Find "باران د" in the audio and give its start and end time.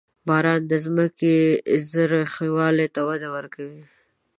0.27-0.73